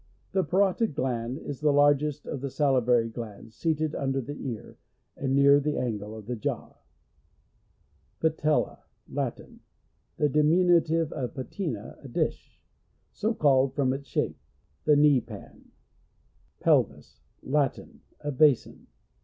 The 0.31 0.43
paro 0.43 0.75
tid 0.75 0.95
gland 0.95 1.37
is 1.37 1.59
the 1.59 1.71
largest 1.71 2.25
of 2.25 2.41
the 2.41 2.49
sali 2.49 2.81
vary 2.83 3.07
glands, 3.07 3.53
seated 3.55 3.93
under 3.93 4.19
the 4.19 4.33
ear, 4.35 4.79
and 5.15 5.35
near 5.35 5.59
the 5.59 5.77
angle 5.77 6.15
of 6.17 6.25
the 6.25 6.35
jaw. 6.35 6.77
Pateila.— 8.19 8.79
Latin. 9.19 9.59
(The 10.17 10.27
diminutive 10.27 11.11
of 11.13 11.35
patina, 11.35 11.99
a 12.01 12.07
dish, 12.07 12.59
so 13.11 13.35
called 13.35 13.75
from 13.75 13.93
its 13.93 14.07
shape.) 14.07 14.39
The 14.85 14.95
knee 14.95 15.21
pan. 15.21 15.69
Pelvis.— 16.59 17.19
Latin. 17.43 18.01
A 18.21 18.31
basin. 18.31 18.87